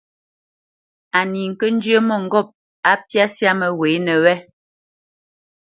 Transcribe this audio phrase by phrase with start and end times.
[1.17, 2.47] Á ní ŋkə́ njyə́ mə́ŋgôp
[2.89, 4.33] á mbyá syâ məghwěnə wé.